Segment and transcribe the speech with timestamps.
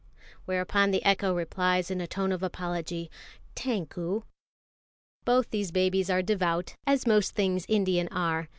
[0.45, 3.07] whereupon the echo replies in a tone of apology,
[3.55, 4.23] "Tankou!"
[5.25, 8.49] Both these babies are devout, as most things Indian are.